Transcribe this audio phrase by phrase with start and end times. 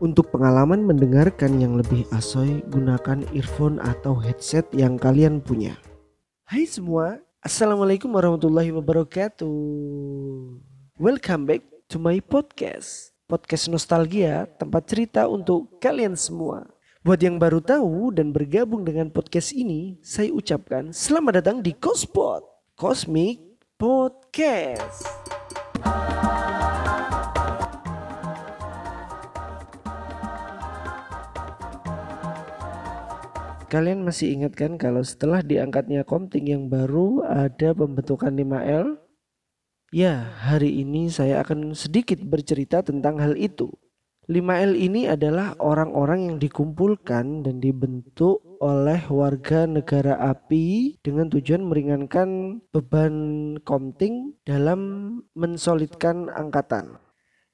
[0.00, 5.76] Untuk pengalaman mendengarkan yang lebih asoy, gunakan earphone atau headset yang kalian punya.
[6.48, 9.60] Hai semua, Assalamualaikum warahmatullahi wabarakatuh.
[10.96, 13.12] Welcome back to my podcast.
[13.28, 16.64] Podcast Nostalgia, tempat cerita untuk kalian semua.
[17.04, 22.40] Buat yang baru tahu dan bergabung dengan podcast ini, saya ucapkan selamat datang di Kospot,
[22.72, 23.40] Cosmic
[23.76, 25.19] Podcast.
[33.70, 38.98] Kalian masih ingat kan kalau setelah diangkatnya Komting yang baru ada pembentukan 5L?
[39.94, 43.70] Ya, hari ini saya akan sedikit bercerita tentang hal itu.
[44.26, 52.58] 5L ini adalah orang-orang yang dikumpulkan dan dibentuk oleh warga negara api dengan tujuan meringankan
[52.74, 53.14] beban
[53.62, 54.82] Komting dalam
[55.38, 56.98] mensolidkan angkatan.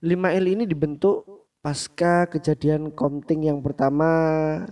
[0.01, 1.29] 5L ini dibentuk
[1.61, 4.09] pasca kejadian Komting yang pertama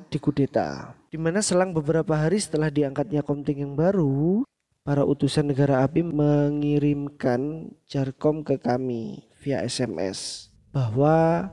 [0.09, 4.43] di kudeta di mana selang beberapa hari setelah diangkatnya Komting yang baru,
[4.83, 11.47] para utusan negara api mengirimkan jarkom ke kami via SMS bahwa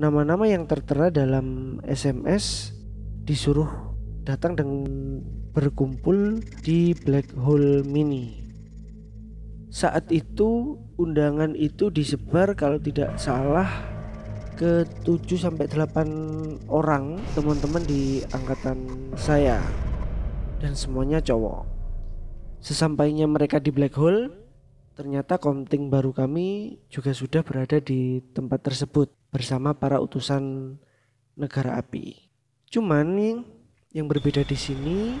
[0.00, 2.72] nama-nama yang tertera dalam SMS
[3.28, 3.68] disuruh
[4.24, 4.88] datang dan
[5.52, 8.48] berkumpul di Black Hole Mini.
[9.68, 13.68] Saat itu undangan itu disebar kalau tidak salah
[14.60, 19.56] ke 7 sampai 8 orang teman-teman di angkatan saya
[20.60, 21.64] dan semuanya cowok.
[22.60, 24.28] Sesampainya mereka di black hole,
[24.92, 30.76] ternyata komting baru kami juga sudah berada di tempat tersebut bersama para utusan
[31.40, 32.28] negara api.
[32.68, 33.16] Cuman
[33.96, 35.16] yang berbeda di sini,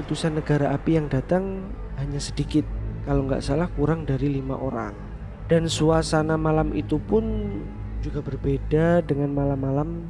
[0.00, 1.60] utusan negara api yang datang
[2.00, 2.64] hanya sedikit,
[3.04, 4.96] kalau nggak salah kurang dari lima orang.
[5.44, 7.24] Dan suasana malam itu pun
[8.00, 10.06] juga berbeda dengan malam-malam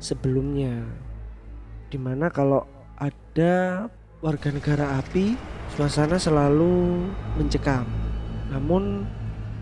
[0.00, 0.84] sebelumnya.
[1.88, 2.64] Di mana kalau
[2.98, 3.86] ada
[4.18, 5.38] warga negara api,
[5.76, 7.06] suasana selalu
[7.38, 7.86] mencekam.
[8.50, 9.06] Namun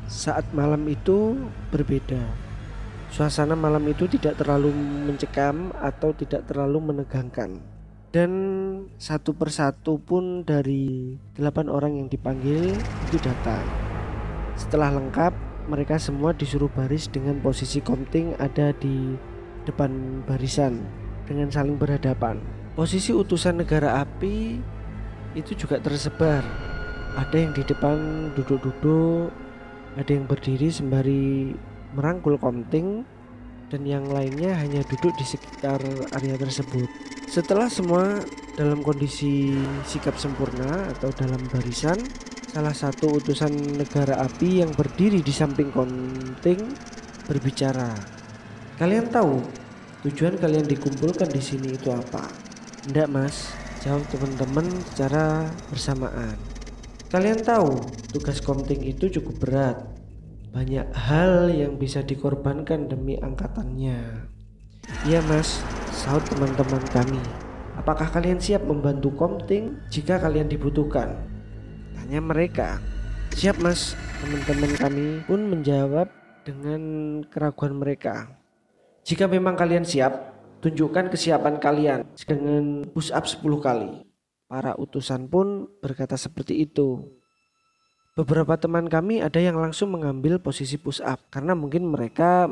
[0.07, 1.35] saat malam itu
[1.75, 2.23] berbeda.
[3.11, 4.75] Suasana malam itu tidak terlalu
[5.07, 7.63] mencekam atau tidak terlalu menegangkan.
[8.11, 8.33] Dan
[8.97, 12.73] satu persatu pun dari delapan orang yang dipanggil
[13.07, 13.63] itu datang.
[14.57, 19.19] Setelah lengkap, mereka semua disuruh baris dengan posisi komting ada di
[19.66, 20.87] depan barisan
[21.27, 22.38] dengan saling berhadapan.
[22.78, 24.62] Posisi utusan negara api
[25.34, 26.47] itu juga tersebar.
[27.19, 29.32] Ada yang di depan duduk-duduk,
[29.99, 31.56] ada yang berdiri sembari
[31.97, 33.03] merangkul komting
[33.72, 35.83] dan yang lainnya hanya duduk di sekitar
[36.15, 36.87] area tersebut.
[37.27, 38.22] Setelah semua
[38.54, 41.98] dalam kondisi sikap sempurna atau dalam barisan,
[42.56, 46.72] salah satu utusan negara api yang berdiri di samping konting
[47.28, 47.93] berbicara.
[48.81, 49.44] Kalian tahu
[50.09, 52.25] tujuan kalian dikumpulkan di sini itu apa?
[52.89, 53.53] Enggak mas,
[53.84, 56.41] jawab teman-teman secara bersamaan.
[57.12, 57.77] Kalian tahu
[58.16, 59.77] tugas konting itu cukup berat.
[60.56, 64.33] Banyak hal yang bisa dikorbankan demi angkatannya.
[65.05, 65.61] Iya mas,
[65.93, 67.21] sahut teman-teman kami.
[67.77, 71.36] Apakah kalian siap membantu Komting jika kalian dibutuhkan?
[71.97, 72.79] Tanya mereka.
[73.33, 76.09] Siap mas, teman-teman kami pun menjawab
[76.47, 76.81] dengan
[77.27, 78.31] keraguan mereka.
[79.03, 84.07] Jika memang kalian siap, tunjukkan kesiapan kalian dengan push up 10 kali.
[84.47, 87.03] Para utusan pun berkata seperti itu.
[88.17, 92.49] Beberapa teman kami ada yang langsung mengambil posisi push up karena mungkin mereka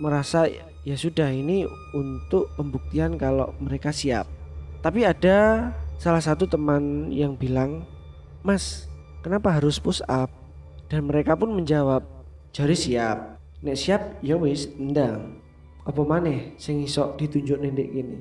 [0.00, 0.48] merasa
[0.82, 4.24] ya sudah ini untuk pembuktian kalau mereka siap.
[4.80, 5.70] Tapi ada
[6.00, 7.84] salah satu teman yang bilang
[8.44, 8.84] Mas,
[9.24, 10.28] kenapa harus push up?
[10.92, 12.04] Dan mereka pun menjawab,
[12.52, 13.40] jari siap.
[13.64, 15.40] Nek siap, ya wis, ndang.
[15.88, 18.20] Apa maneh sing iso ditunjuk nendek gini.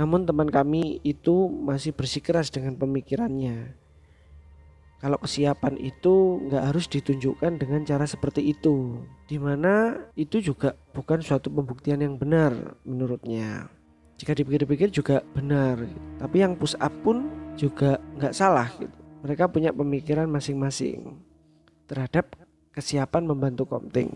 [0.00, 3.76] Namun teman kami itu masih bersikeras dengan pemikirannya.
[4.96, 8.96] Kalau kesiapan itu nggak harus ditunjukkan dengan cara seperti itu,
[9.28, 13.68] di mana itu juga bukan suatu pembuktian yang benar menurutnya.
[14.16, 15.84] Jika dipikir-pikir juga benar,
[16.16, 17.28] tapi yang push up pun
[17.60, 21.14] juga nggak salah gitu mereka punya pemikiran masing-masing
[21.86, 22.34] terhadap
[22.74, 24.10] kesiapan membantu Komting.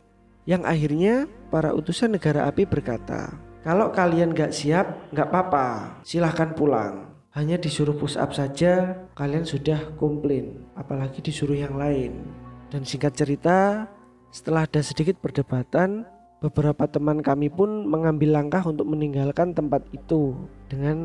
[0.46, 1.14] Yang akhirnya
[1.50, 7.14] para utusan negara api berkata, kalau kalian gak siap, gak apa-apa, silahkan pulang.
[7.34, 12.26] Hanya disuruh push up saja, kalian sudah komplain, apalagi disuruh yang lain.
[12.72, 13.90] Dan singkat cerita,
[14.32, 16.08] setelah ada sedikit perdebatan,
[16.40, 20.34] beberapa teman kami pun mengambil langkah untuk meninggalkan tempat itu
[20.70, 20.98] dengan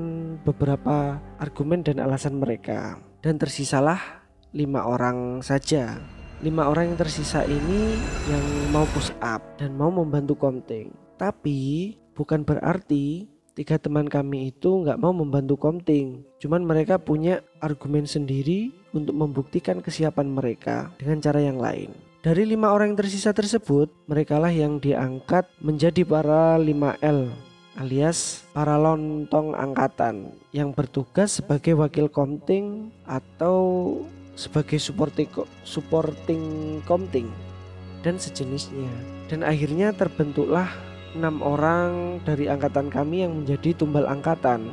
[0.45, 6.01] beberapa argumen dan alasan mereka dan tersisalah lima orang saja.
[6.41, 7.95] Lima orang yang tersisa ini
[8.27, 10.89] yang mau push up dan mau membantu Komting.
[11.21, 16.25] Tapi bukan berarti tiga teman kami itu nggak mau membantu Komting.
[16.41, 21.93] Cuman mereka punya argumen sendiri untuk membuktikan kesiapan mereka dengan cara yang lain.
[22.25, 29.55] Dari lima orang yang tersisa tersebut, merekalah yang diangkat menjadi para 5L alias para lontong
[29.55, 33.95] angkatan yang bertugas sebagai wakil komting atau
[34.35, 35.27] sebagai supporting
[35.63, 36.43] supporting
[36.83, 37.29] komting
[38.01, 38.89] dan sejenisnya.
[39.29, 40.67] Dan akhirnya terbentuklah
[41.15, 44.71] enam orang dari angkatan kami yang menjadi tumbal angkatan.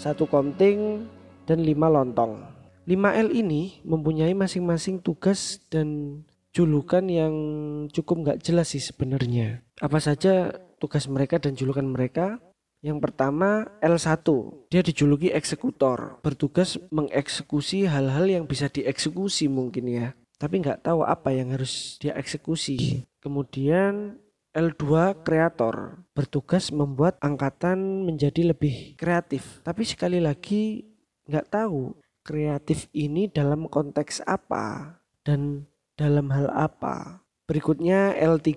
[0.00, 1.06] Satu komting
[1.44, 2.40] dan lima lontong.
[2.84, 6.20] 5L ini mempunyai masing-masing tugas dan
[6.52, 7.34] julukan yang
[7.90, 9.64] cukup nggak jelas sih sebenarnya.
[9.80, 10.52] Apa saja
[10.84, 12.36] tugas mereka dan julukan mereka?
[12.84, 14.20] Yang pertama L1,
[14.68, 20.08] dia dijuluki eksekutor, bertugas mengeksekusi hal-hal yang bisa dieksekusi mungkin ya.
[20.36, 23.08] Tapi nggak tahu apa yang harus dia eksekusi.
[23.24, 24.20] Kemudian
[24.52, 29.64] L2 kreator bertugas membuat angkatan menjadi lebih kreatif.
[29.64, 30.84] Tapi sekali lagi
[31.24, 35.64] nggak tahu kreatif ini dalam konteks apa dan
[35.96, 37.24] dalam hal apa.
[37.48, 38.52] Berikutnya L3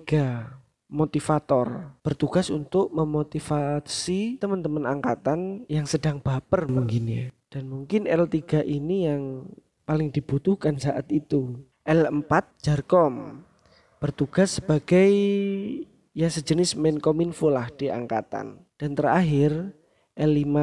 [0.88, 7.24] motivator bertugas untuk memotivasi teman-teman angkatan yang sedang baper mungkin ya.
[7.48, 9.48] Dan mungkin L3 ini yang
[9.84, 11.60] paling dibutuhkan saat itu.
[11.88, 13.44] L4 Jarkom
[14.00, 15.08] bertugas sebagai
[16.12, 18.64] ya sejenis Menkominfo lah di angkatan.
[18.76, 19.72] Dan terakhir
[20.16, 20.56] L5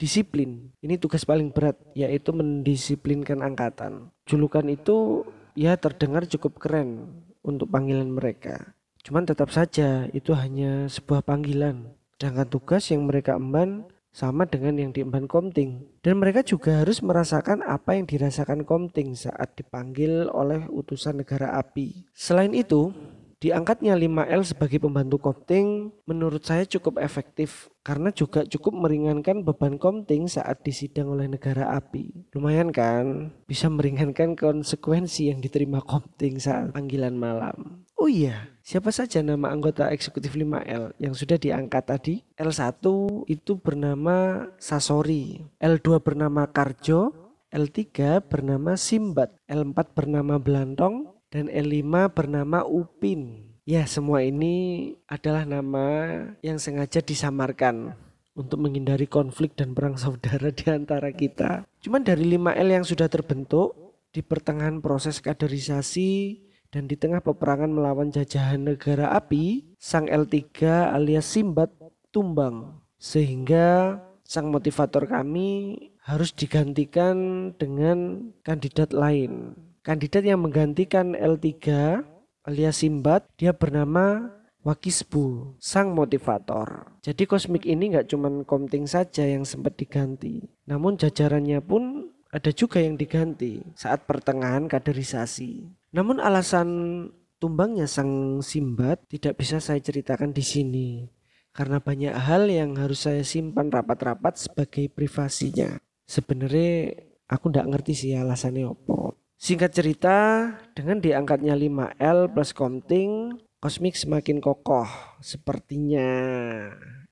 [0.00, 0.72] disiplin.
[0.80, 4.08] Ini tugas paling berat yaitu mendisiplinkan angkatan.
[4.24, 8.76] Julukan itu ya terdengar cukup keren untuk panggilan mereka.
[9.00, 11.96] Cuman tetap saja itu hanya sebuah panggilan.
[12.20, 15.88] Sedangkan tugas yang mereka emban sama dengan yang diemban Komting.
[16.04, 22.04] Dan mereka juga harus merasakan apa yang dirasakan Komting saat dipanggil oleh utusan negara api.
[22.12, 22.92] Selain itu,
[23.40, 30.28] diangkatnya 5L sebagai pembantu Komting menurut saya cukup efektif karena juga cukup meringankan beban Komting
[30.28, 32.28] saat disidang oleh negara api.
[32.36, 33.32] Lumayan kan?
[33.48, 37.88] Bisa meringankan konsekuensi yang diterima Komting saat panggilan malam.
[38.00, 42.14] Oh iya, siapa saja nama anggota eksekutif 5L yang sudah diangkat tadi?
[42.32, 42.80] L1
[43.28, 47.12] itu bernama Sasori, L2 bernama Karjo,
[47.52, 47.84] L3
[48.24, 53.52] bernama Simbat, L4 bernama Belantong, dan L5 bernama Upin.
[53.68, 56.08] Ya, semua ini adalah nama
[56.40, 57.92] yang sengaja disamarkan
[58.32, 61.68] untuk menghindari konflik dan perang saudara di antara kita.
[61.84, 63.76] Cuman dari 5L yang sudah terbentuk
[64.08, 70.40] di pertengahan proses kaderisasi dan di tengah peperangan melawan jajahan negara api, sang L3
[70.94, 71.74] alias Simbat
[72.14, 72.78] tumbang.
[72.98, 79.58] Sehingga sang motivator kami harus digantikan dengan kandidat lain.
[79.82, 81.50] Kandidat yang menggantikan L3
[82.46, 84.30] alias Simbat, dia bernama
[84.60, 86.92] Wakisbu, sang motivator.
[87.00, 92.76] Jadi kosmik ini nggak cuma komting saja yang sempat diganti, namun jajarannya pun ada juga
[92.76, 95.79] yang diganti saat pertengahan kaderisasi.
[95.90, 96.68] Namun alasan
[97.42, 100.88] tumbangnya sang Simbat tidak bisa saya ceritakan di sini
[101.50, 105.82] karena banyak hal yang harus saya simpan rapat-rapat sebagai privasinya.
[106.06, 106.94] Sebenarnya
[107.26, 109.14] aku tidak ngerti sih alasannya apa.
[109.40, 110.16] Singkat cerita,
[110.76, 114.88] dengan diangkatnya 5L plus Komting, Kosmik semakin kokoh
[115.20, 116.08] sepertinya.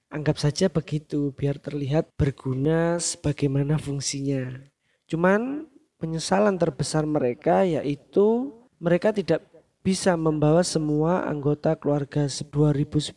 [0.08, 4.60] Anggap saja begitu biar terlihat berguna sebagaimana fungsinya.
[5.08, 5.68] Cuman
[6.00, 9.42] penyesalan terbesar mereka yaitu mereka tidak
[9.82, 13.14] bisa membawa semua anggota keluarga 2010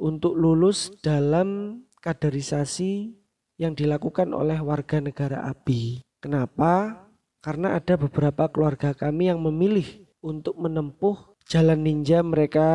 [0.00, 3.12] untuk lulus dalam kaderisasi
[3.60, 6.00] yang dilakukan oleh warga negara ABI.
[6.24, 7.04] Kenapa?
[7.44, 12.68] Karena ada beberapa keluarga kami yang memilih untuk menempuh jalan ninja mereka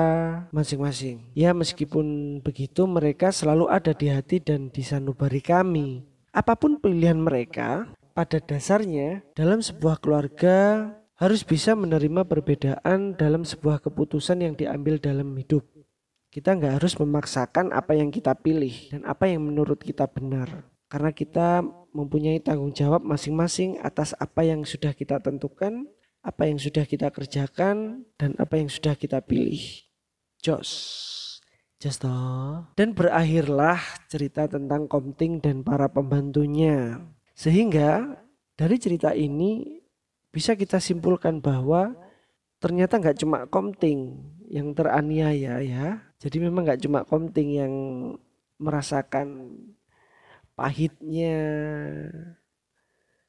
[0.49, 1.29] masing-masing.
[1.37, 6.05] Ya meskipun begitu mereka selalu ada di hati dan di sanubari kami.
[6.33, 13.79] Apa pun pilihan mereka, pada dasarnya dalam sebuah keluarga harus bisa menerima perbedaan dalam sebuah
[13.79, 15.63] keputusan yang diambil dalam hidup.
[16.27, 20.67] Kita nggak harus memaksakan apa yang kita pilih dan apa yang menurut kita benar.
[20.91, 21.63] Karena kita
[21.95, 25.87] mempunyai tanggung jawab masing-masing atas apa yang sudah kita tentukan,
[26.19, 29.63] apa yang sudah kita kerjakan, dan apa yang sudah kita pilih.
[30.43, 30.71] Jos.
[31.79, 32.03] Just
[32.75, 33.79] Dan berakhirlah
[34.11, 36.99] cerita tentang Komting dan para pembantunya.
[37.35, 38.19] Sehingga
[38.55, 39.83] dari cerita ini
[40.35, 41.95] bisa kita simpulkan bahwa
[42.59, 44.19] ternyata nggak cuma Komting
[44.51, 46.03] yang teraniaya ya.
[46.19, 47.73] Jadi memang nggak cuma Komting yang
[48.59, 49.55] merasakan
[50.59, 51.35] pahitnya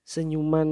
[0.03, 0.71] senyuman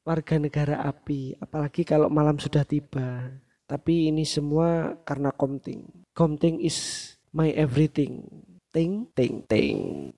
[0.00, 3.28] warga negara api, apalagi kalau malam sudah tiba.
[3.68, 5.84] Tapi ini semua karena Komting.
[6.16, 8.24] Komting is my everything.
[8.72, 10.10] Ting, ting, ting.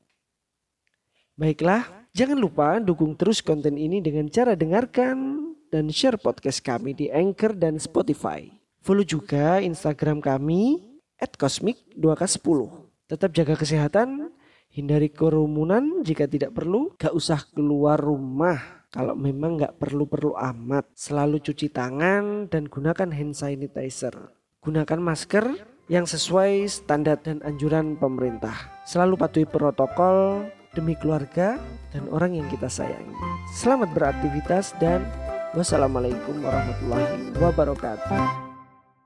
[1.35, 7.09] Baiklah, jangan lupa dukung terus konten ini dengan cara dengarkan dan share podcast kami di
[7.09, 8.53] Anchor dan Spotify.
[8.85, 10.85] Follow juga Instagram kami
[11.17, 12.69] at cosmic 2K10.
[13.09, 14.29] Tetap jaga kesehatan,
[14.69, 20.93] hindari kerumunan jika tidak perlu, gak usah keluar rumah kalau memang gak perlu-perlu amat.
[20.93, 24.37] Selalu cuci tangan dan gunakan hand sanitizer.
[24.61, 25.47] Gunakan masker
[25.89, 28.55] yang sesuai standar dan anjuran pemerintah.
[28.85, 31.61] Selalu patuhi protokol demi keluarga
[31.93, 33.13] dan orang yang kita sayangi.
[33.53, 35.05] Selamat beraktivitas dan
[35.53, 38.52] wassalamualaikum warahmatullahi wabarakatuh.